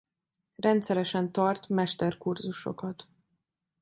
[0.55, 3.07] Rendszeresen tart mesterkurzusokat.